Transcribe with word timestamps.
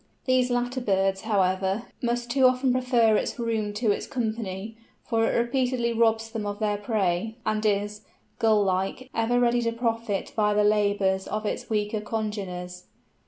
These 0.25 0.49
latter 0.49 0.81
birds, 0.81 1.21
however, 1.21 1.83
must 2.01 2.31
too 2.31 2.47
often 2.47 2.71
prefer 2.71 3.15
its 3.17 3.37
room 3.37 3.71
to 3.75 3.91
its 3.91 4.07
company, 4.07 4.75
for 5.05 5.27
it 5.31 5.37
repeatedly 5.37 5.93
robs 5.93 6.31
them 6.31 6.43
of 6.43 6.57
their 6.57 6.77
prey, 6.77 7.35
and 7.45 7.63
is, 7.63 8.01
Gull 8.39 8.63
like, 8.63 9.11
ever 9.13 9.39
ready 9.39 9.61
to 9.61 9.71
profit 9.71 10.33
by 10.35 10.55
the 10.55 10.63
labours 10.63 11.27
of 11.27 11.45
its 11.45 11.69
weaker 11.69 12.01
congeners. 12.01 12.85